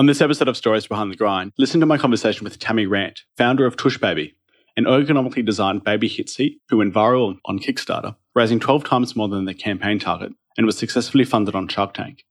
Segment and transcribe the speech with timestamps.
[0.00, 3.18] On this episode of Stories Behind the Grind, listen to my conversation with Tammy Tran,
[3.36, 4.34] founder of Tush Baby,
[4.74, 9.28] an ergonomically designed baby hip seat who went viral on Kickstarter, raising 12 times more
[9.28, 12.24] than their campaign target, and was successfully funded on Shark Tank.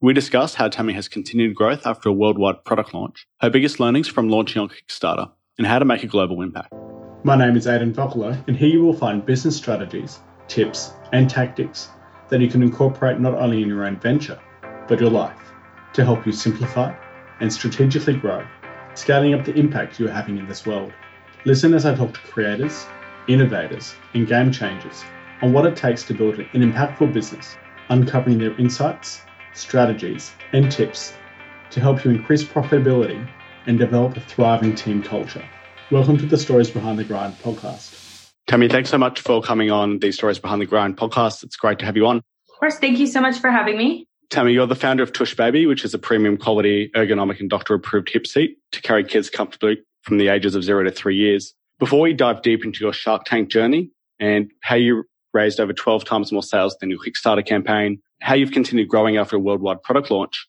[0.00, 4.08] We discussed how Tammy has continued growth after a worldwide product launch, her biggest learnings
[4.08, 6.72] from launching on Kickstarter, and how to make a global impact.
[7.22, 11.90] My name is Aidan Vocalo, and here you will find business strategies, tips, and tactics
[12.30, 14.40] that you can incorporate not only in your own venture,
[14.88, 15.52] but your life
[15.92, 16.94] to help you simplify
[17.40, 18.46] and strategically grow,
[18.94, 20.92] scaling up the impact you are having in this world.
[21.44, 22.86] Listen as I talk to creators,
[23.28, 25.02] innovators, and game changers
[25.42, 27.56] on what it takes to build an impactful business,
[27.88, 29.22] uncovering their insights,
[29.54, 31.14] strategies, and tips
[31.70, 33.26] to help you increase profitability
[33.66, 35.44] and develop a thriving team culture.
[35.90, 38.30] Welcome to the Stories Behind the Grind podcast.
[38.46, 41.42] Tammy, thanks so much for coming on the Stories Behind the Grind podcast.
[41.44, 42.16] It's great to have you on.
[42.18, 44.06] Of course, thank you so much for having me.
[44.30, 47.74] Tammy, you're the founder of Tush Baby, which is a premium quality ergonomic and doctor
[47.74, 51.52] approved hip seat to carry kids comfortably from the ages of zero to three years.
[51.80, 56.04] Before we dive deep into your Shark Tank journey and how you raised over 12
[56.04, 60.12] times more sales than your Kickstarter campaign, how you've continued growing after a worldwide product
[60.12, 60.46] launch,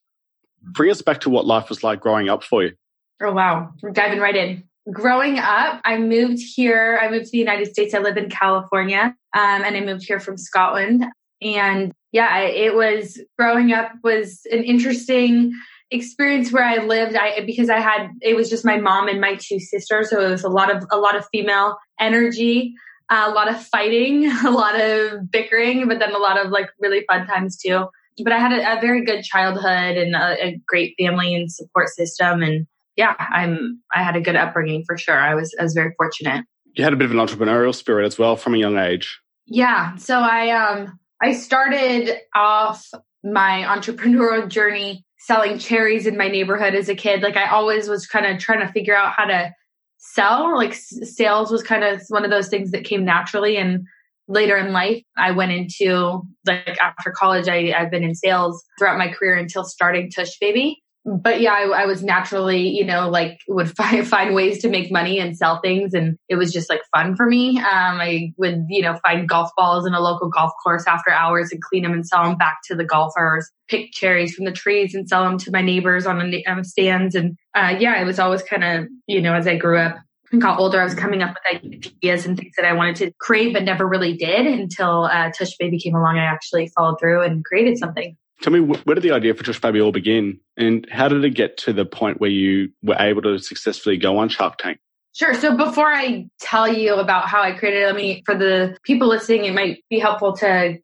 [0.61, 2.73] bring us back to what life was like growing up for you.
[3.21, 3.71] Oh, wow.
[3.81, 4.63] We're diving right in.
[4.91, 6.99] Growing up, I moved here.
[7.01, 7.93] I moved to the United States.
[7.93, 11.05] I live in California, um, and I moved here from Scotland.
[11.41, 15.53] And yeah, it was growing up was an interesting
[15.91, 17.15] experience where I lived.
[17.15, 20.29] I because I had it was just my mom and my two sisters, so it
[20.29, 22.73] was a lot of a lot of female energy,
[23.09, 26.69] uh, a lot of fighting, a lot of bickering, but then a lot of like
[26.79, 27.85] really fun times too.
[28.23, 31.89] But I had a, a very good childhood and a, a great family and support
[31.89, 32.67] system, and
[32.97, 35.17] yeah, I'm I had a good upbringing for sure.
[35.17, 36.45] I was I was very fortunate.
[36.73, 39.19] You had a bit of an entrepreneurial spirit as well from a young age.
[39.45, 42.87] Yeah, so I um I started off
[43.23, 47.21] my entrepreneurial journey selling cherries in my neighborhood as a kid.
[47.21, 49.53] Like I always was kind of trying to figure out how to
[49.97, 50.55] sell.
[50.55, 53.57] Like sales was kind of one of those things that came naturally.
[53.57, 53.85] And
[54.27, 58.97] later in life, I went into like after college, I, I've been in sales throughout
[58.97, 63.39] my career until starting Tush Baby but yeah, I, I, was naturally, you know, like
[63.47, 66.81] would find find ways to make money and sell things, and it was just like
[66.95, 67.57] fun for me.
[67.57, 71.51] Um, I would, you know, find golf balls in a local golf course after hours
[71.51, 73.49] and clean them and sell them back to the golfers.
[73.67, 77.15] Pick cherries from the trees and sell them to my neighbors on the um, stands,
[77.15, 79.97] and uh, yeah, it was always kind of, you know, as I grew up
[80.31, 83.11] and got older, I was coming up with ideas and things that I wanted to
[83.19, 86.17] create, but never really did until uh, Tush Baby came along.
[86.17, 88.15] I actually followed through and created something.
[88.41, 90.39] Tell me, where did the idea for Tush Baby all begin?
[90.57, 94.17] And how did it get to the point where you were able to successfully go
[94.17, 94.79] on Shark Tank?
[95.13, 95.33] Sure.
[95.33, 99.09] So before I tell you about how I created it, let me, for the people
[99.09, 100.77] listening, it might be helpful to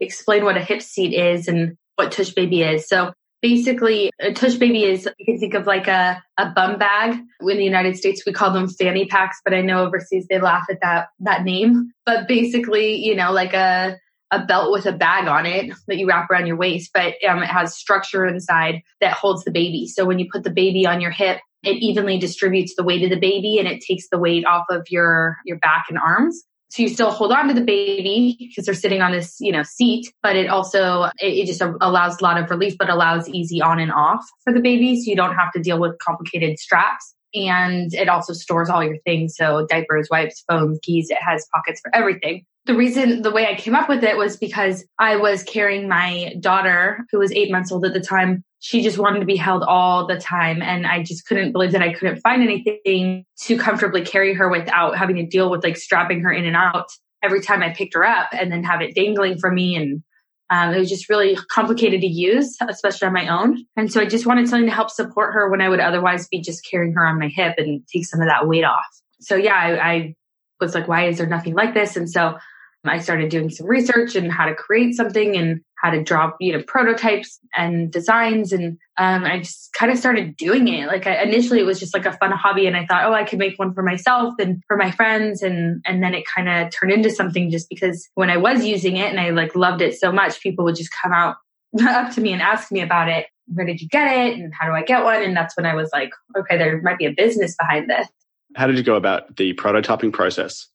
[0.00, 2.88] explain what a hip seat is and what Tush Baby is.
[2.88, 7.20] So basically, a Tush Baby is, you can think of like a, a bum bag.
[7.40, 10.64] In the United States, we call them fanny packs, but I know overseas they laugh
[10.70, 11.92] at that, that name.
[12.04, 13.98] But basically, you know, like a,
[14.30, 17.42] a belt with a bag on it that you wrap around your waist, but um,
[17.42, 19.86] it has structure inside that holds the baby.
[19.86, 23.10] So when you put the baby on your hip, it evenly distributes the weight of
[23.10, 26.42] the baby and it takes the weight off of your your back and arms.
[26.68, 29.62] So you still hold on to the baby because they're sitting on this, you know,
[29.62, 33.62] seat, but it also it, it just allows a lot of relief, but allows easy
[33.62, 37.14] on and off for the baby, so you don't have to deal with complicated straps
[37.34, 39.34] and it also stores all your things.
[39.36, 41.10] So diapers, wipes, phones, keys.
[41.10, 44.36] It has pockets for everything the reason the way I came up with it was
[44.36, 48.42] because I was carrying my daughter, who was eight months old at the time.
[48.58, 50.60] She just wanted to be held all the time.
[50.62, 54.98] And I just couldn't believe that I couldn't find anything to comfortably carry her without
[54.98, 56.88] having to deal with like strapping her in and out
[57.22, 59.76] every time I picked her up and then have it dangling from me.
[59.76, 60.02] And
[60.50, 63.64] um, it was just really complicated to use, especially on my own.
[63.76, 66.40] And so I just wanted something to help support her when I would otherwise be
[66.40, 68.86] just carrying her on my hip and take some of that weight off.
[69.20, 70.14] So yeah, I, I
[70.60, 71.96] was like, why is there nothing like this?
[71.96, 72.38] And so
[72.88, 76.52] I started doing some research and how to create something and how to draw, you
[76.52, 78.52] know, prototypes and designs.
[78.52, 80.86] And um, I just kind of started doing it.
[80.86, 83.24] Like I, initially, it was just like a fun hobby, and I thought, oh, I
[83.24, 86.70] could make one for myself and for my friends, and and then it kind of
[86.70, 89.98] turned into something just because when I was using it and I like loved it
[89.98, 91.36] so much, people would just come out
[91.80, 93.26] up to me and ask me about it.
[93.48, 94.38] Where did you get it?
[94.38, 95.22] And how do I get one?
[95.22, 98.08] And that's when I was like, okay, there might be a business behind this.
[98.56, 100.66] How did you go about the prototyping process?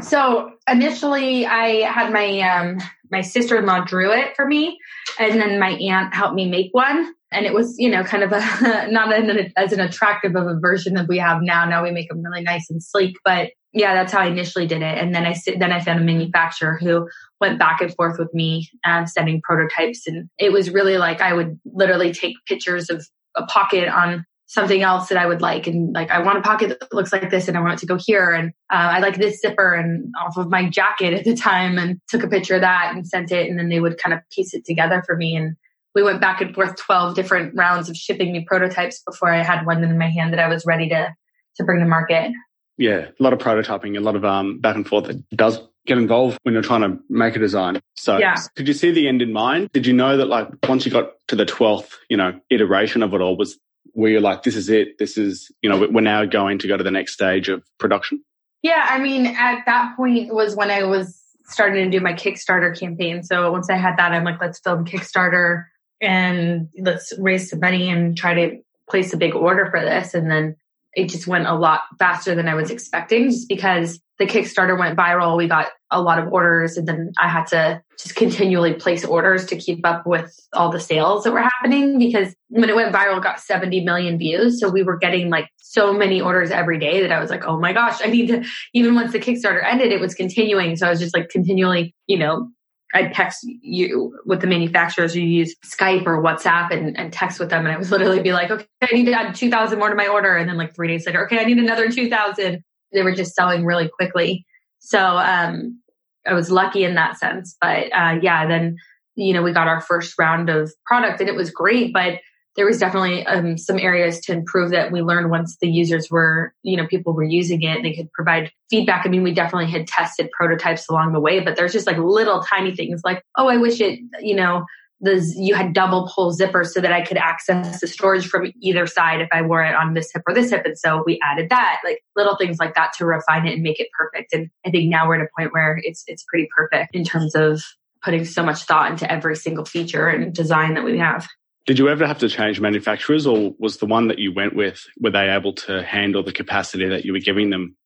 [0.00, 2.78] So initially, I had my um,
[3.10, 4.78] my sister in law drew it for me,
[5.18, 7.12] and then my aunt helped me make one.
[7.32, 10.58] And it was, you know, kind of a not an, as an attractive of a
[10.58, 11.64] version that we have now.
[11.64, 14.82] Now we make them really nice and sleek, but yeah, that's how I initially did
[14.82, 14.98] it.
[14.98, 17.08] And then I then I found a manufacturer who
[17.40, 21.32] went back and forth with me, uh, sending prototypes, and it was really like I
[21.32, 23.06] would literally take pictures of
[23.36, 25.66] a pocket on something else that I would like.
[25.66, 27.86] And like, I want a pocket that looks like this and I want it to
[27.86, 28.30] go here.
[28.30, 32.00] And uh, I like this zipper and off of my jacket at the time and
[32.08, 33.48] took a picture of that and sent it.
[33.50, 35.36] And then they would kind of piece it together for me.
[35.36, 35.56] And
[35.94, 39.66] we went back and forth 12 different rounds of shipping me prototypes before I had
[39.66, 41.12] one in my hand that I was ready to,
[41.56, 42.30] to bring to market.
[42.78, 45.08] Yeah, a lot of prototyping, a lot of um, back and forth.
[45.08, 47.80] It does get involved when you're trying to make a design.
[47.94, 48.36] So yeah.
[48.54, 49.70] did you see the end in mind?
[49.72, 53.14] Did you know that like once you got to the 12th, you know, iteration of
[53.14, 53.58] it all was
[53.96, 54.98] where you're like, this is it.
[54.98, 58.22] This is, you know, we're now going to go to the next stage of production?
[58.62, 58.84] Yeah.
[58.86, 63.22] I mean, at that point was when I was starting to do my Kickstarter campaign.
[63.22, 65.64] So once I had that, I'm like, let's film Kickstarter
[66.02, 68.58] and let's raise some money and try to
[68.90, 70.12] place a big order for this.
[70.12, 70.56] And then
[70.92, 74.98] it just went a lot faster than I was expecting just because the Kickstarter went
[74.98, 75.38] viral.
[75.38, 79.46] We got a lot of orders and then I had to just continually place orders
[79.46, 83.16] to keep up with all the sales that were happening because when it went viral,
[83.16, 84.60] it got 70 million views.
[84.60, 87.58] So we were getting like so many orders every day that I was like, oh
[87.58, 88.44] my gosh, I need to,
[88.74, 90.76] even once the Kickstarter ended, it was continuing.
[90.76, 92.50] So I was just like continually, you know,
[92.94, 97.50] I'd text you with the manufacturers, you use Skype or WhatsApp and, and text with
[97.50, 97.66] them.
[97.66, 100.06] And I was literally be like, okay, I need to add 2000 more to my
[100.06, 100.36] order.
[100.36, 102.62] And then like three days later, okay, I need another 2000
[102.92, 104.46] they were just selling really quickly.
[104.78, 105.80] So um,
[106.26, 107.56] I was lucky in that sense.
[107.60, 108.76] But uh, yeah, then
[109.14, 112.20] you know we got our first round of product and it was great, but
[112.56, 116.54] there was definitely um, some areas to improve that we learned once the users were,
[116.62, 117.82] you know, people were using it.
[117.82, 119.04] They could provide feedback.
[119.04, 122.42] I mean, we definitely had tested prototypes along the way, but there's just like little
[122.42, 124.64] tiny things like, oh, I wish it, you know,
[125.00, 128.86] the you had double pull zippers so that I could access the storage from either
[128.86, 130.62] side if I wore it on this hip or this hip.
[130.64, 133.78] And so we added that, like little things like that to refine it and make
[133.78, 134.32] it perfect.
[134.32, 137.34] And I think now we're at a point where it's it's pretty perfect in terms
[137.34, 137.62] of
[138.02, 141.26] putting so much thought into every single feature and design that we have.
[141.66, 144.84] Did you ever have to change manufacturers or was the one that you went with,
[145.00, 147.76] were they able to handle the capacity that you were giving them?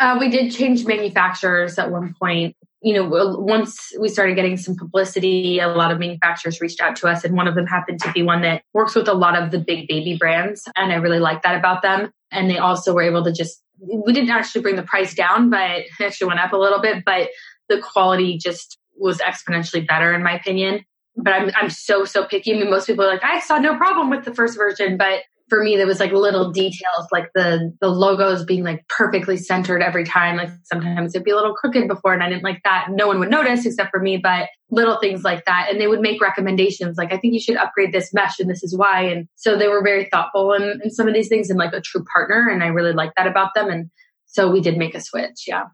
[0.00, 2.56] Uh, we did change manufacturers at one point
[2.86, 7.08] you know, once we started getting some publicity, a lot of manufacturers reached out to
[7.08, 9.50] us, and one of them happened to be one that works with a lot of
[9.50, 10.68] the big baby brands.
[10.76, 12.12] And I really like that about them.
[12.30, 15.68] And they also were able to just, we didn't actually bring the price down, but
[15.80, 17.30] it actually went up a little bit, but
[17.68, 20.84] the quality just was exponentially better, in my opinion.
[21.16, 22.54] But I'm, I'm so, so picky.
[22.54, 25.22] I mean, most people are like, I saw no problem with the first version, but
[25.48, 29.82] for me there was like little details like the the logos being like perfectly centered
[29.82, 30.36] every time.
[30.36, 32.88] Like sometimes it'd be a little crooked before and i didn't like that.
[32.90, 35.68] No one would notice except for me but little things like that.
[35.70, 38.62] And they would make recommendations like i think you should upgrade this mesh and this
[38.62, 39.02] is why.
[39.02, 41.80] And so they were very thoughtful in, in some of these things and like a
[41.80, 43.68] true partner and i really like that about them.
[43.68, 43.90] And
[44.26, 45.64] so we did make a switch yeah.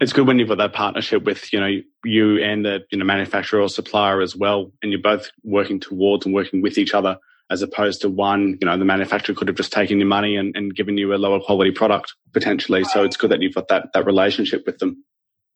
[0.00, 1.70] It's good when you've got that partnership with you know
[2.04, 6.26] you and the you know manufacturer or supplier as well and you're both working towards
[6.26, 7.16] and working with each other
[7.50, 10.56] as opposed to one, you know, the manufacturer could have just taken your money and,
[10.56, 12.82] and given you a lower quality product potentially.
[12.82, 12.90] Right.
[12.90, 15.04] So it's good that you've got that that relationship with them.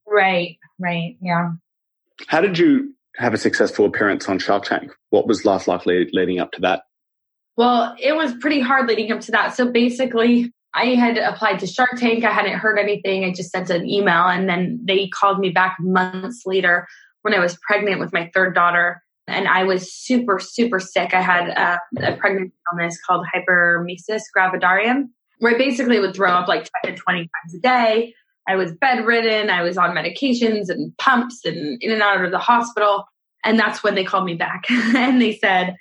[0.07, 1.53] Right, right, yeah.
[2.27, 4.93] How did you have a successful appearance on Shark Tank?
[5.11, 6.83] What was life like leading up to that?
[7.57, 9.57] Well, it was pretty hard leading up to that.
[9.57, 12.25] So basically, I had applied to Shark Tank.
[12.25, 13.25] I hadn't heard anything.
[13.25, 16.87] I just sent an email, and then they called me back months later
[17.23, 21.15] when I was pregnant with my third daughter and I was super, super sick.
[21.15, 26.49] I had uh, a pregnancy illness called hyperemesis gravidarum, where I basically would throw up
[26.49, 28.15] like 10 to 20 times a day.
[28.49, 29.51] I was bedridden.
[29.51, 33.05] I was on medications and pumps and in and out of the hospital.
[33.45, 35.77] And that's when they called me back and they said,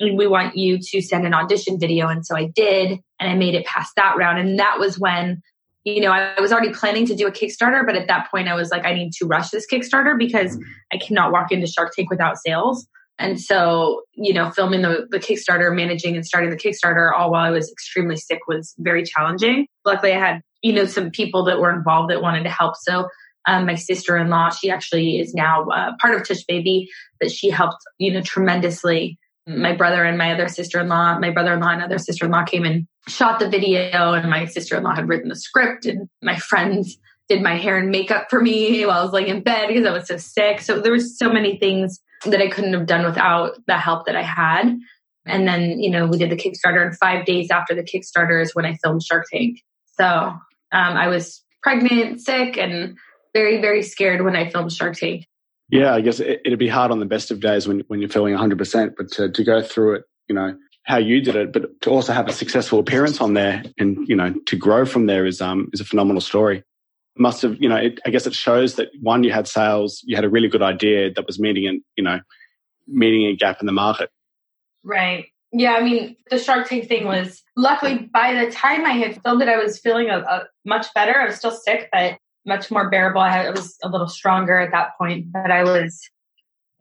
[0.00, 2.08] we want you to send an audition video.
[2.08, 4.38] And so I did, and I made it past that round.
[4.38, 5.42] And that was when
[5.84, 8.54] you know, I was already planning to do a Kickstarter, but at that point I
[8.54, 10.58] was like, I need to rush this Kickstarter because
[10.92, 12.86] I cannot walk into Shark Tank without sales.
[13.18, 17.44] And so, you know, filming the, the Kickstarter, managing and starting the Kickstarter all while
[17.44, 19.66] I was extremely sick was very challenging.
[19.84, 22.74] Luckily, I had, you know, some people that were involved that wanted to help.
[22.76, 23.08] So,
[23.46, 26.88] um, my sister in law, she actually is now uh, part of Tush Baby,
[27.20, 31.82] but she helped, you know, tremendously my brother and my other sister-in-law, my brother-in-law and
[31.82, 36.08] other sister-in-law came and shot the video and my sister-in-law had written the script and
[36.22, 39.68] my friends did my hair and makeup for me while I was laying in bed
[39.68, 40.60] because I was so sick.
[40.60, 44.16] So there was so many things that I couldn't have done without the help that
[44.16, 44.78] I had.
[45.26, 48.54] And then, you know, we did the Kickstarter and five days after the Kickstarter is
[48.54, 49.62] when I filmed Shark Tank.
[49.98, 50.40] So um,
[50.72, 52.96] I was pregnant, sick, and
[53.32, 55.26] very, very scared when I filmed Shark Tank.
[55.70, 58.10] Yeah, I guess it, would be hard on the best of days when, when you're
[58.10, 60.54] feeling 100%, but to, to go through it, you know,
[60.84, 64.14] how you did it, but to also have a successful appearance on there and, you
[64.14, 66.62] know, to grow from there is, um, is a phenomenal story.
[67.16, 70.14] Must have, you know, it, I guess it shows that one, you had sales, you
[70.14, 72.20] had a really good idea that was meeting and, you know,
[72.86, 74.10] meeting a gap in the market.
[74.82, 75.26] Right.
[75.52, 79.40] Yeah, I mean, the Shark Tank thing was luckily by the time I had filmed
[79.40, 81.18] it, I was feeling a, a much better.
[81.18, 83.20] I was still sick, but much more bearable.
[83.20, 86.00] I, was a little stronger at that point, but I was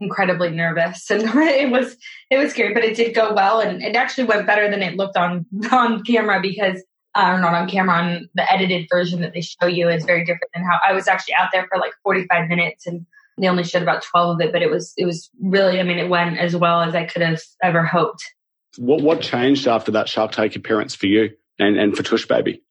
[0.03, 1.95] incredibly nervous and it was
[2.29, 4.95] it was scary but it did go well and it actually went better than it
[4.95, 6.83] looked on on camera because
[7.15, 10.49] uh, not on camera on the edited version that they show you is very different
[10.55, 13.05] than how I was actually out there for like 45 minutes and
[13.37, 15.99] they only showed about 12 of it but it was it was really I mean
[15.99, 18.23] it went as well as I could have ever hoped
[18.77, 22.61] what what changed after that Shark Tank appearance for you and, and for Tush Baby?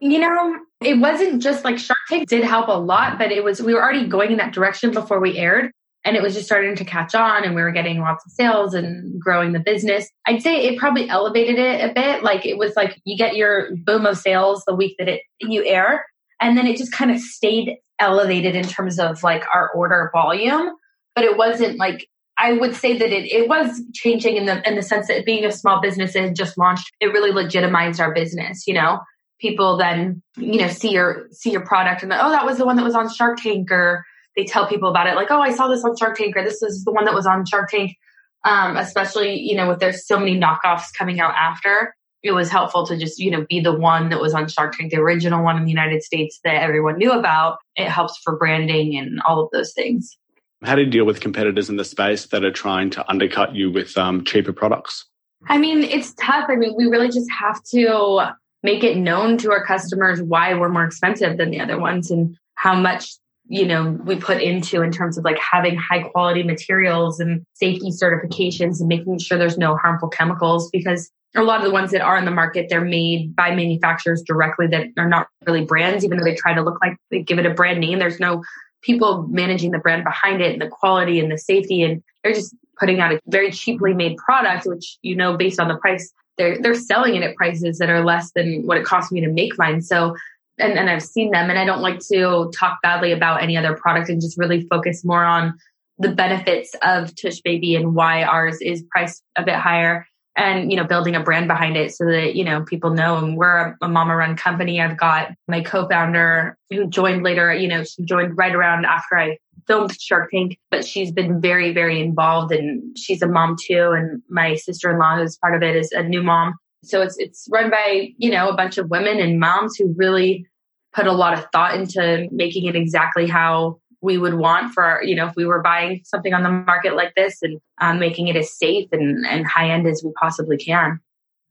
[0.00, 3.60] You know, it wasn't just like Shark Tank did help a lot, but it was
[3.60, 5.72] we were already going in that direction before we aired.
[6.08, 8.72] And it was just starting to catch on and we were getting lots of sales
[8.72, 10.08] and growing the business.
[10.26, 12.22] I'd say it probably elevated it a bit.
[12.22, 15.62] Like it was like you get your boom of sales the week that it you
[15.66, 16.06] air.
[16.40, 20.70] And then it just kind of stayed elevated in terms of like our order volume.
[21.14, 24.76] But it wasn't like I would say that it, it was changing in the in
[24.76, 28.66] the sense that being a small business and just launched, it really legitimized our business,
[28.66, 29.00] you know.
[29.42, 32.64] People then, you know, see your see your product and then, oh, that was the
[32.64, 34.06] one that was on Shark Tank, or
[34.38, 36.62] they tell people about it, like, oh, I saw this on Shark Tank, or this
[36.62, 37.96] is the one that was on Shark Tank.
[38.44, 41.92] Um, especially, you know, with there's so many knockoffs coming out after,
[42.22, 44.92] it was helpful to just, you know, be the one that was on Shark Tank,
[44.92, 47.58] the original one in the United States that everyone knew about.
[47.74, 50.16] It helps for branding and all of those things.
[50.62, 53.72] How do you deal with competitors in the space that are trying to undercut you
[53.72, 55.04] with um, cheaper products?
[55.48, 56.46] I mean, it's tough.
[56.48, 60.68] I mean, we really just have to make it known to our customers why we're
[60.68, 63.16] more expensive than the other ones and how much
[63.48, 67.90] you know we put into in terms of like having high quality materials and safety
[67.90, 72.00] certifications and making sure there's no harmful chemicals because a lot of the ones that
[72.00, 76.18] are in the market they're made by manufacturers directly that are not really brands even
[76.18, 77.98] though they try to look like they give it a brand name.
[77.98, 78.42] There's no
[78.82, 82.54] people managing the brand behind it and the quality and the safety and they're just
[82.78, 86.60] putting out a very cheaply made product which you know based on the price they're
[86.62, 89.58] they're selling it at prices that are less than what it cost me to make
[89.58, 89.82] mine.
[89.82, 90.16] So
[90.58, 93.76] and, and I've seen them and I don't like to talk badly about any other
[93.76, 95.58] product and just really focus more on
[95.98, 100.76] the benefits of Tush Baby and why ours is priced a bit higher and you
[100.76, 103.16] know building a brand behind it so that you know people know.
[103.16, 104.80] And we're a, a mama run company.
[104.80, 109.38] I've got my co-founder who joined later you know she joined right around after i
[109.66, 113.90] filmed shark tank but she's been very very involved and she's a mom too.
[113.90, 116.54] And my sister-in-law who's part of it is a new mom
[116.84, 120.46] so it's it's run by you know a bunch of women and moms who really
[120.94, 125.04] put a lot of thought into making it exactly how we would want for our,
[125.04, 128.28] you know if we were buying something on the market like this and um, making
[128.28, 131.00] it as safe and, and high end as we possibly can.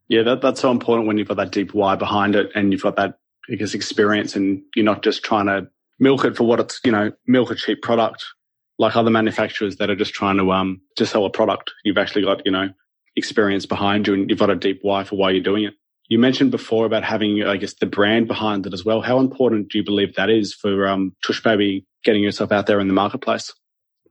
[0.07, 2.83] Yeah that, that's so important when you've got that deep why behind it and you've
[2.83, 3.19] got that
[3.49, 5.67] I experience and you're not just trying to
[5.99, 8.25] milk it for what it's you know milk a cheap product
[8.79, 11.71] like other manufacturers that are just trying to um just sell a product.
[11.83, 12.69] You've actually got you know
[13.17, 15.73] experience behind you and you've got a deep why for why you're doing it
[16.09, 19.01] you mentioned before about having, I guess, the brand behind it as well.
[19.01, 22.79] How important do you believe that is for um, Tush Baby getting yourself out there
[22.79, 23.53] in the marketplace?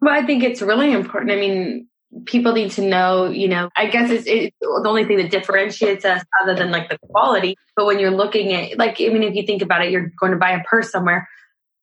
[0.00, 1.32] Well, I think it's really important.
[1.32, 1.88] I mean,
[2.26, 6.04] people need to know, you know, I guess it's, it's, the only thing that differentiates
[6.04, 7.56] us other than like the quality.
[7.74, 10.32] But when you're looking at, like, I mean, if you think about it, you're going
[10.32, 11.28] to buy a purse somewhere.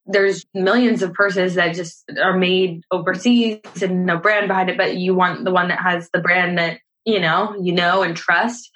[0.06, 4.98] There's millions of purses that just are made overseas and no brand behind it, but
[4.98, 8.70] you want the one that has the brand that, you know, you know and trust.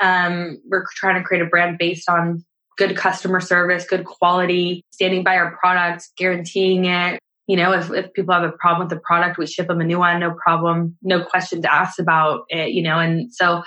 [0.00, 2.44] Um, we're trying to create a brand based on
[2.76, 7.18] good customer service, good quality, standing by our products, guaranteeing it.
[7.48, 9.84] You know, if, if people have a problem with the product, we ship them a
[9.84, 13.62] new one, no problem, no questions asked about it, you know, and so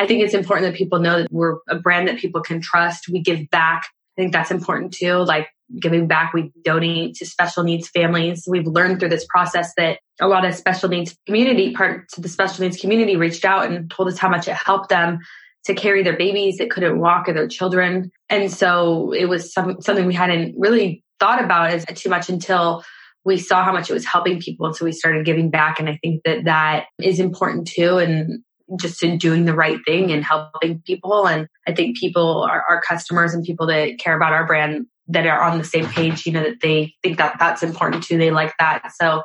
[0.00, 3.08] I think it's important that people know that we're a brand that people can trust.
[3.08, 3.84] We give back.
[4.16, 5.18] I think that's important too.
[5.18, 5.48] Like
[5.78, 8.44] giving back, we donate to special needs families.
[8.48, 12.28] We've learned through this process that a lot of special needs community parts of the
[12.28, 15.18] special needs community reached out and told us how much it helped them
[15.64, 18.10] to carry their babies that couldn't walk or their children.
[18.28, 22.82] And so it was some, something we hadn't really thought about as too much until
[23.24, 24.66] we saw how much it was helping people.
[24.66, 25.78] And so we started giving back.
[25.78, 27.98] And I think that that is important too.
[27.98, 28.42] And
[28.78, 31.26] just in doing the right thing and helping people.
[31.26, 35.26] And I think people, our, our customers and people that care about our brand that
[35.26, 38.18] are on the same page, you know, that they think that that's important too.
[38.18, 38.92] They like that.
[38.98, 39.22] So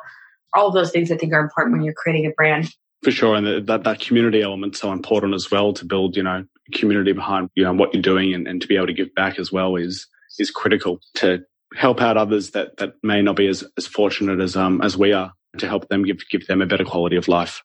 [0.54, 2.70] all of those things I think are important when you're creating a brand.
[3.02, 6.44] For sure, and that that community element so important as well to build, you know,
[6.72, 9.38] community behind you know what you're doing and, and to be able to give back
[9.38, 10.06] as well is
[10.38, 11.40] is critical to
[11.74, 15.12] help out others that that may not be as, as fortunate as um as we
[15.12, 17.62] are to help them give give them a better quality of life.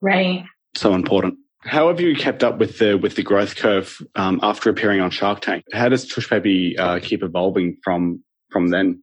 [0.00, 0.44] Right.
[0.76, 1.38] So important.
[1.60, 5.10] How have you kept up with the with the growth curve um, after appearing on
[5.10, 5.64] Shark Tank?
[5.72, 9.02] How does Tush Baby uh, keep evolving from from then?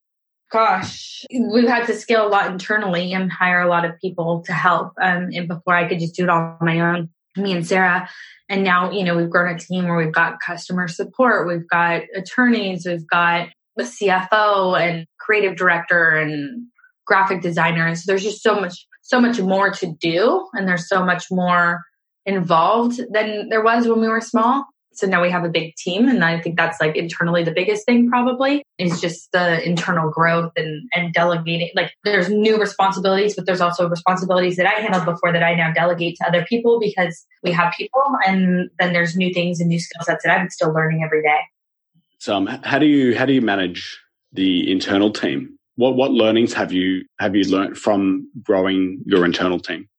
[0.55, 4.53] gosh, we've had to scale a lot internally and hire a lot of people to
[4.53, 4.93] help.
[5.01, 7.09] Um, and before I could just do it all on my own.
[7.35, 8.09] me and Sarah.
[8.47, 12.03] And now, you know, we've grown a team where we've got customer support, we've got
[12.15, 16.67] attorneys, we've got the CFO and creative director and
[17.05, 18.05] graphic designers.
[18.05, 20.47] So there's just so much, so much more to do.
[20.53, 21.81] And there's so much more
[22.25, 24.65] involved than there was when we were small.
[24.93, 26.07] So now we have a big team.
[26.07, 30.53] And I think that's like internally the biggest thing probably is just the internal growth
[30.55, 31.69] and, and delegating.
[31.75, 35.73] Like there's new responsibilities, but there's also responsibilities that I handled before that I now
[35.73, 38.01] delegate to other people because we have people.
[38.25, 41.39] And then there's new things and new skill sets that I'm still learning every day.
[42.19, 43.99] So um, how do you, how do you manage
[44.31, 45.59] the internal team?
[45.75, 49.89] What, what learnings have you, have you learned from growing your internal team?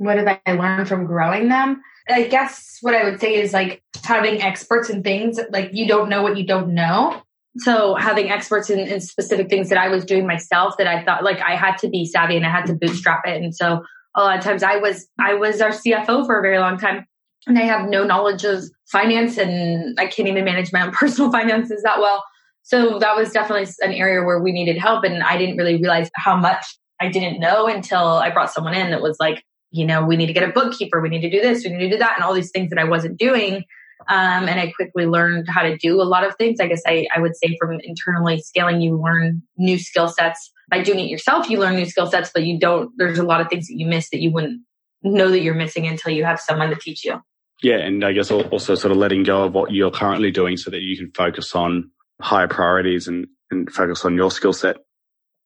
[0.00, 1.82] What have I learned from growing them?
[2.08, 6.08] I guess what I would say is like having experts in things, like you don't
[6.08, 7.20] know what you don't know.
[7.58, 11.22] So having experts in, in, specific things that I was doing myself that I thought
[11.22, 13.42] like I had to be savvy and I had to bootstrap it.
[13.42, 13.84] And so
[14.16, 17.04] a lot of times I was I was our CFO for a very long time
[17.46, 21.30] and I have no knowledge of finance and I can't even manage my own personal
[21.30, 22.24] finances that well.
[22.62, 26.08] So that was definitely an area where we needed help and I didn't really realize
[26.14, 26.64] how much
[27.02, 30.26] I didn't know until I brought someone in that was like, you know, we need
[30.26, 32.24] to get a bookkeeper, we need to do this, we need to do that, and
[32.24, 33.64] all these things that I wasn't doing.
[34.08, 36.58] Um, and I quickly learned how to do a lot of things.
[36.58, 40.50] I guess I, I would say from internally scaling, you learn new skill sets.
[40.70, 43.40] By doing it yourself, you learn new skill sets, but you don't, there's a lot
[43.40, 44.62] of things that you miss that you wouldn't
[45.02, 47.20] know that you're missing until you have someone to teach you.
[47.62, 47.76] Yeah.
[47.76, 50.80] And I guess also sort of letting go of what you're currently doing so that
[50.80, 54.76] you can focus on higher priorities and, and focus on your skill set.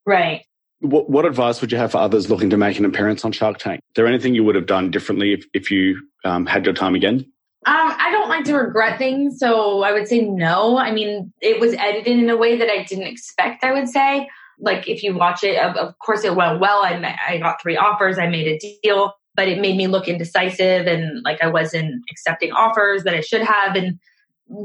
[0.07, 0.45] Right.
[0.81, 3.59] What, what advice would you have for others looking to make an appearance on Shark
[3.59, 3.79] Tank?
[3.79, 6.95] Is there anything you would have done differently if, if you um, had your time
[6.95, 7.25] again?
[7.67, 10.77] Um, I don't like to regret things, so I would say no.
[10.77, 13.65] I mean, it was edited in a way that I didn't expect.
[13.65, 14.29] I would say,
[14.59, 16.85] like if you watch it, of, of course it went well.
[16.85, 18.19] I I got three offers.
[18.19, 22.53] I made a deal, but it made me look indecisive and like I wasn't accepting
[22.53, 23.99] offers that I should have, and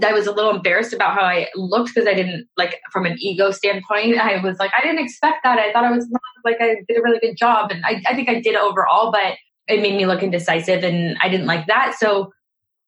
[0.03, 3.17] I was a little embarrassed about how I looked because I didn't like from an
[3.19, 4.17] ego standpoint.
[4.17, 5.57] I was like, I didn't expect that.
[5.57, 6.07] I thought I was
[6.43, 9.35] like I did a really good job, and I, I think I did overall, but
[9.67, 11.95] it made me look indecisive, and I didn't like that.
[11.97, 12.31] So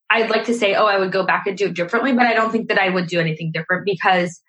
[0.10, 2.34] I'd like to say, oh, I would go back and do it differently, but I
[2.34, 4.42] don't think that I would do anything different because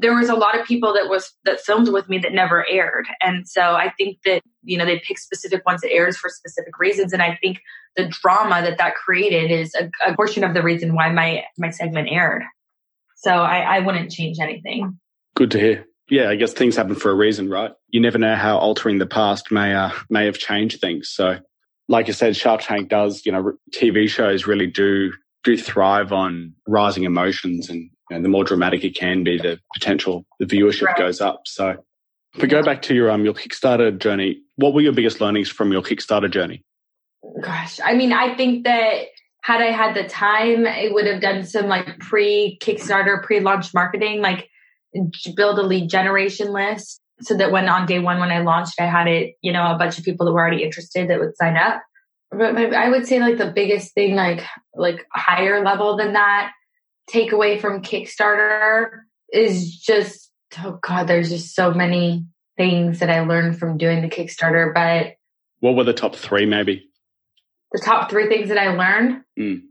[0.00, 3.06] there was a lot of people that was that filmed with me that never aired
[3.20, 6.78] and so i think that you know they pick specific ones that airs for specific
[6.78, 7.58] reasons and i think
[7.96, 11.70] the drama that that created is a, a portion of the reason why my my
[11.70, 12.42] segment aired
[13.16, 14.98] so I, I wouldn't change anything
[15.34, 18.36] good to hear yeah i guess things happen for a reason right you never know
[18.36, 21.38] how altering the past may uh, may have changed things so
[21.88, 25.12] like you said shark tank does you know tv shows really do
[25.44, 29.58] do thrive on rising emotions and you know, the more dramatic it can be, the
[29.74, 30.96] potential the viewership right.
[30.96, 31.42] goes up.
[31.46, 31.76] So,
[32.34, 35.48] if we go back to your um your Kickstarter journey, what were your biggest learnings
[35.48, 36.62] from your Kickstarter journey?
[37.42, 39.06] Gosh, I mean, I think that
[39.42, 43.72] had I had the time, I would have done some like pre Kickstarter, pre launch
[43.72, 44.48] marketing, like
[45.36, 48.86] build a lead generation list so that when on day one when I launched, I
[48.86, 51.56] had it, you know, a bunch of people that were already interested that would sign
[51.56, 51.82] up.
[52.30, 54.42] But I would say like the biggest thing, like
[54.74, 56.52] like higher level than that,
[57.10, 58.88] takeaway from Kickstarter
[59.32, 64.08] is just, oh God, there's just so many things that I learned from doing the
[64.08, 64.74] Kickstarter.
[64.74, 65.14] But
[65.60, 66.88] what were the top three, maybe?
[67.72, 69.22] The top three things that I learned?
[69.38, 69.54] Mm.
[69.54, 69.70] Um,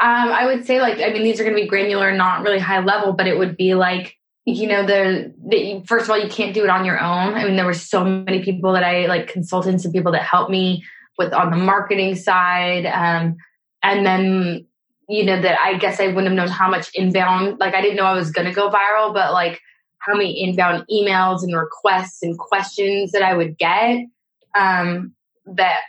[0.00, 2.80] I would say, like, I mean, these are going to be granular, not really high
[2.80, 6.52] level, but it would be like, you know, the, the first of all, you can't
[6.52, 7.34] do it on your own.
[7.34, 10.50] I mean, there were so many people that I like, consultants and people that helped
[10.50, 10.84] me
[11.16, 12.86] with on the marketing side.
[12.86, 13.36] Um,
[13.82, 14.66] and then
[15.08, 17.96] you know, that I guess I wouldn't have known how much inbound, like I didn't
[17.96, 19.60] know I was going to go viral, but like
[19.98, 24.06] how many inbound emails and requests and questions that I would get
[24.54, 25.14] um,
[25.46, 25.80] that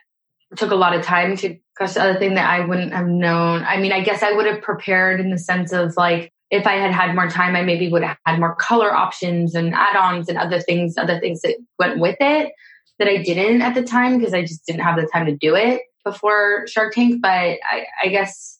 [0.58, 3.64] took a lot of time to That's the other thing that I wouldn't have known.
[3.64, 6.76] I mean, I guess I would have prepared in the sense of like, if I
[6.76, 10.38] had had more time, I maybe would have had more color options and add-ons and
[10.38, 12.54] other things, other things that went with it
[13.00, 15.56] that I didn't at the time because I just didn't have the time to do
[15.56, 17.22] it before Shark Tank.
[17.22, 18.60] But I, I guess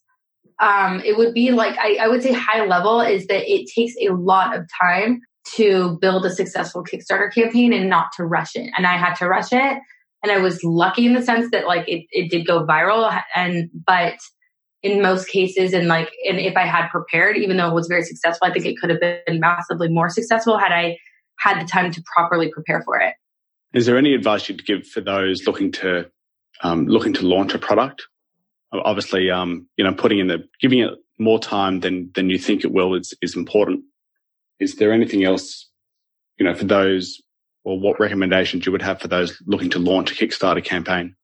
[0.60, 3.94] um, it would be like I, I would say high level is that it takes
[4.00, 5.20] a lot of time
[5.54, 8.70] to build a successful Kickstarter campaign and not to rush it.
[8.76, 9.78] And I had to rush it.
[10.22, 13.70] And I was lucky in the sense that like it, it did go viral and
[13.86, 14.18] but
[14.82, 18.02] in most cases and like and if I had prepared, even though it was very
[18.02, 20.98] successful, I think it could have been massively more successful had I
[21.38, 23.14] had the time to properly prepare for it.
[23.74, 26.10] Is there any advice you'd give for those looking to
[26.62, 28.06] um, looking to launch a product?
[28.72, 32.64] obviously, um, you know, putting in the giving it more time than than you think
[32.64, 33.84] it will is is important.
[34.60, 35.68] Is there anything else,
[36.38, 37.20] you know, for those,
[37.66, 41.16] or what recommendations you would have for those looking to launch a Kickstarter campaign?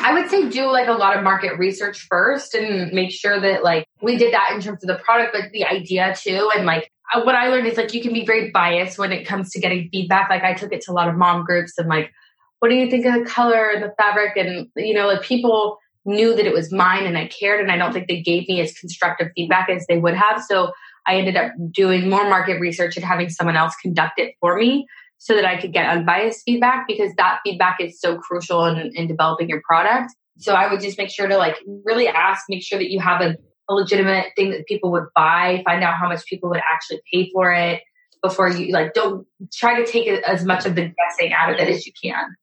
[0.00, 3.62] I would say do like a lot of market research first and make sure that
[3.62, 6.50] like we did that in terms of the product, but the idea too.
[6.56, 9.24] And like uh, what I learned is like you can be very biased when it
[9.24, 10.28] comes to getting feedback.
[10.28, 12.10] Like I took it to a lot of mom groups and like,
[12.58, 14.36] what do you think of the color the fabric?
[14.36, 17.76] And you know, like people knew that it was mine and I cared, and I
[17.76, 20.42] don't think they gave me as constructive feedback as they would have.
[20.42, 20.72] So
[21.06, 24.86] I ended up doing more market research and having someone else conduct it for me
[25.20, 29.06] so that I could get unbiased feedback because that feedback is so crucial in, in
[29.06, 30.14] developing your product.
[30.38, 33.20] So I would just make sure to like really ask, make sure that you have
[33.20, 33.36] a,
[33.68, 37.30] a legitimate thing that people would buy, find out how much people would actually pay
[37.34, 37.82] for it
[38.22, 41.68] before you like don't try to take as much of the guessing out of it
[41.68, 42.34] as you can.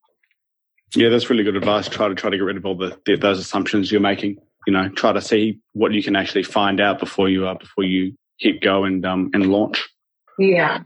[0.96, 1.90] Yeah, that's really good advice.
[1.90, 4.38] Try to try to get rid of all the, the those assumptions you're making.
[4.68, 7.86] You know, try to see what you can actually find out before you uh, before
[7.86, 9.88] you hit go and um and launch.
[10.38, 10.84] Yeah.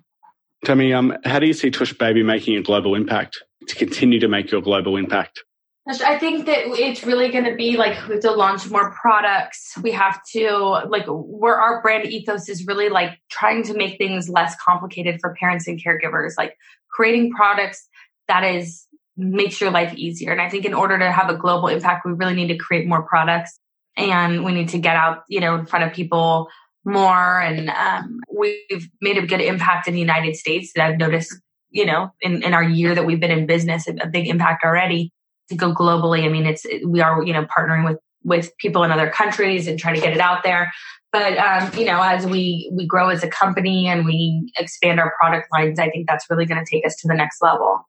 [0.63, 4.19] Tell me, um, how do you see Tush Baby making a global impact to continue
[4.19, 5.43] to make your global impact?
[5.88, 9.74] I think that it's really going to be like we have to launch more products.
[9.82, 14.30] We have to like where our brand ethos is really like trying to make things
[14.30, 16.56] less complicated for parents and caregivers, like
[16.91, 17.88] creating products
[18.28, 18.86] that is
[19.17, 20.32] makes your life easier.
[20.32, 22.88] And I think in order to have a global impact, we really need to create
[22.88, 23.60] more products
[23.97, 26.47] and we need to get out, you know, in front of people
[26.86, 27.39] more.
[27.41, 31.34] And um, we've made a good impact in the United States that I've noticed,
[31.70, 35.12] you know, in, in our year that we've been in business, a big impact already
[35.50, 36.26] to go globally.
[36.26, 39.78] I mean, it's, we are, you know, partnering with, with people in other countries and
[39.78, 40.72] trying to get it out there.
[41.12, 45.13] But, um, you know, as we, we grow as a company and we expand our
[45.20, 47.86] product lines, I think that's really going to take us to the next level.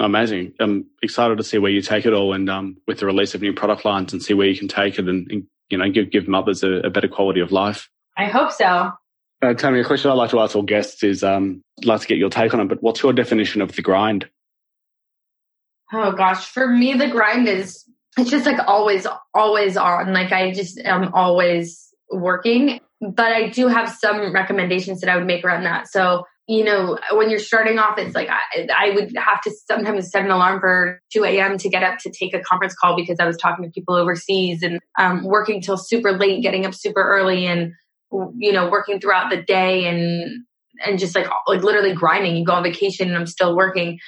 [0.00, 0.54] Amazing.
[0.58, 3.40] I'm excited to see where you take it all and um, with the release of
[3.40, 6.10] new product lines and see where you can take it and, and you know, give,
[6.10, 7.88] give mothers a, a better quality of life.
[8.16, 8.92] I hope so.
[9.42, 12.06] Uh, Tammy, a question I'd like to ask all guests is, um, I'd like to
[12.06, 14.28] get your take on it, but what's your definition of the grind?
[15.92, 17.84] Oh gosh, for me, the grind is,
[18.16, 20.12] it's just like always, always on.
[20.12, 25.26] Like I just am always working, but I do have some recommendations that I would
[25.26, 25.88] make around that.
[25.88, 30.10] So, you know, when you're starting off, it's like I, I would have to sometimes
[30.10, 31.58] set an alarm for 2 a.m.
[31.58, 34.62] to get up to take a conference call because I was talking to people overseas
[34.62, 37.72] and um, working till super late, getting up super early and
[38.36, 40.44] you know, working throughout the day and
[40.84, 42.36] and just like like literally grinding.
[42.36, 43.98] You go on vacation and I'm still working.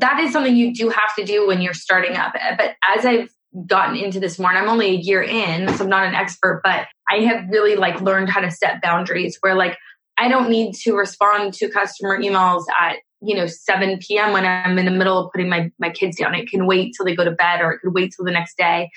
[0.00, 2.34] That is something you do have to do when you're starting up.
[2.58, 3.30] But as I've
[3.66, 6.60] gotten into this more, and I'm only a year in, so I'm not an expert,
[6.64, 9.78] but I have really like learned how to set boundaries where like
[10.18, 14.32] I don't need to respond to customer emails at you know 7 p.m.
[14.32, 16.34] when I'm in the middle of putting my my kids down.
[16.34, 18.56] It can wait till they go to bed, or it could wait till the next
[18.56, 18.90] day.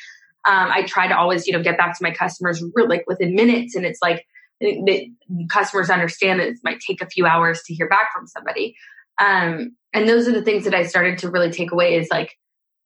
[0.47, 3.35] Um, I try to always you know get back to my customers real, like within
[3.35, 4.25] minutes, and it's like
[4.61, 5.05] that
[5.49, 8.75] customers understand that it might take a few hours to hear back from somebody.
[9.19, 12.35] Um, and those are the things that I started to really take away is like,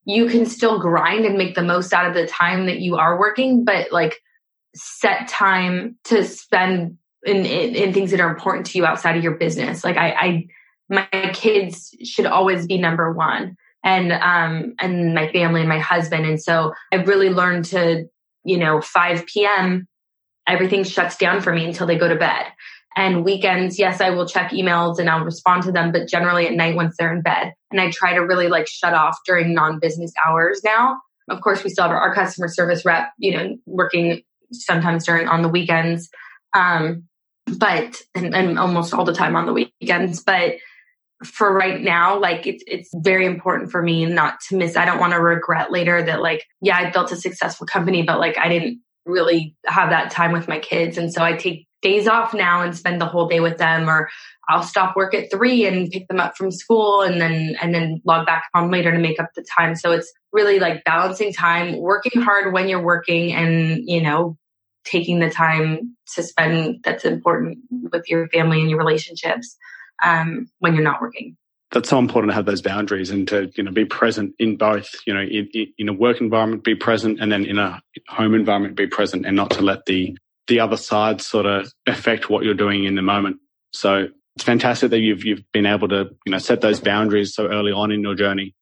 [0.05, 3.17] you can still grind and make the most out of the time that you are
[3.17, 4.19] working, but like
[4.75, 9.23] set time to spend in, in, in things that are important to you outside of
[9.23, 9.83] your business.
[9.83, 10.47] Like I, I,
[10.89, 16.25] my kids should always be number one and, um, and my family and my husband.
[16.25, 18.05] And so I've really learned to,
[18.43, 19.87] you know, 5 p.m
[20.47, 22.45] everything shuts down for me until they go to bed.
[22.95, 26.53] And weekends, yes, I will check emails and I'll respond to them, but generally at
[26.53, 27.53] night once they're in bed.
[27.71, 30.97] And I try to really like shut off during non business hours now.
[31.29, 35.41] Of course, we still have our customer service rep, you know, working sometimes during on
[35.41, 36.09] the weekends.
[36.53, 37.05] Um,
[37.47, 40.23] but, and, and almost all the time on the weekends.
[40.23, 40.55] But
[41.23, 44.75] for right now, like it's it's very important for me not to miss.
[44.75, 48.19] I don't want to regret later that like, yeah, I built a successful company, but
[48.19, 50.97] like I didn't really have that time with my kids.
[50.97, 54.09] And so I take days off now and spend the whole day with them or
[54.49, 58.01] I'll stop work at three and pick them up from school and then and then
[58.05, 59.75] log back on later to make up the time.
[59.75, 64.37] So it's really like balancing time, working hard when you're working and, you know,
[64.85, 67.59] taking the time to spend that's important
[67.91, 69.55] with your family and your relationships
[70.03, 71.37] um, when you're not working
[71.73, 74.89] that's so important to have those boundaries and to you know be present in both
[75.05, 78.75] you know in, in, a work environment be present and then in a home environment
[78.75, 80.15] be present and not to let the
[80.47, 83.37] the other side sort of affect what you're doing in the moment.
[83.71, 87.47] So it's fantastic that you've you've been able to you know set those boundaries so
[87.47, 88.53] early on in your journey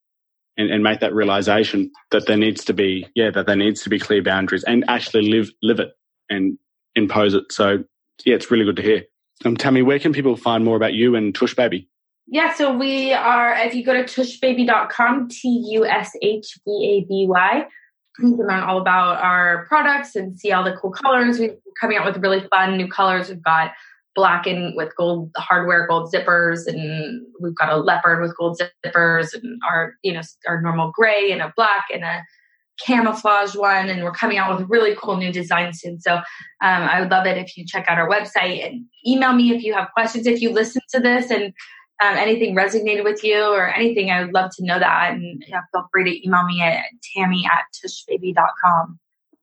[0.56, 3.90] and, and make that realization that there needs to be yeah that there needs to
[3.90, 5.92] be clear boundaries and actually live live it
[6.30, 6.58] and
[6.94, 7.44] impose it.
[7.52, 7.84] So
[8.24, 9.04] yeah it's really good to hear.
[9.44, 11.88] Um, Tammy, where can people find more about you and Tush Baby?
[12.32, 16.70] Yeah, so we are, if you go to tushbaby.com, T U S H B
[17.04, 17.66] A B Y,
[18.20, 21.38] you can learn all about our products and see all the cool colors.
[21.38, 23.28] We're coming out with really fun new colors.
[23.28, 23.72] We've got
[24.14, 29.34] black and with gold hardware, gold zippers, and we've got a leopard with gold zippers,
[29.34, 32.22] and our, you know, our normal gray and a black and a
[32.80, 36.00] camouflage one, and we're coming out with really cool new designs soon.
[36.00, 36.22] So um,
[36.62, 39.74] I would love it if you check out our website and email me if you
[39.74, 40.26] have questions.
[40.26, 41.52] If you listen to this and
[42.00, 45.12] um, anything resonated with you or anything, I would love to know that.
[45.12, 48.98] And yeah, feel free to email me at tammy at tushbaby.com.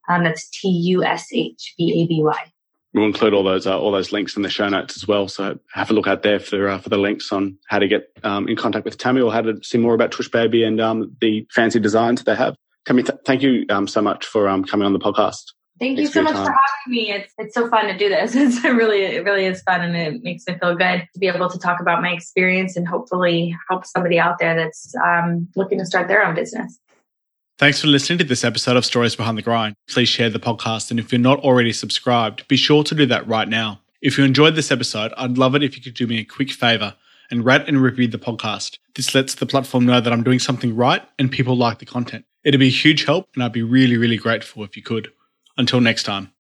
[0.09, 2.51] Um, that's T U S H B A B Y.
[2.93, 5.27] We'll include all those uh, all those links in the show notes as well.
[5.27, 8.09] So have a look out there for uh, for the links on how to get
[8.23, 11.15] um, in contact with Tammy or how to see more about Tush Baby and um,
[11.21, 12.55] the fancy designs they have.
[12.85, 15.43] Tammy, th- thank you um, so much for um, coming on the podcast.
[15.79, 16.45] Thank Thanks you so much time.
[16.45, 17.11] for having me.
[17.11, 18.35] It's it's so fun to do this.
[18.39, 21.49] It's really it really is fun and it makes me feel good to be able
[21.49, 25.85] to talk about my experience and hopefully help somebody out there that's um, looking to
[25.85, 26.77] start their own business.
[27.57, 29.75] Thanks for listening to this episode of Stories Behind the Grind.
[29.89, 33.27] Please share the podcast, and if you're not already subscribed, be sure to do that
[33.27, 33.81] right now.
[34.01, 36.51] If you enjoyed this episode, I'd love it if you could do me a quick
[36.51, 36.95] favor
[37.29, 38.77] and rate and review the podcast.
[38.95, 42.25] This lets the platform know that I'm doing something right and people like the content.
[42.45, 45.11] It'd be a huge help, and I'd be really, really grateful if you could.
[45.59, 46.31] Until next time.